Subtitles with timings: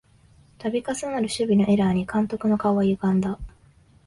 [0.57, 3.37] たび重なる守備のエラーに監督の顔はゆがんだ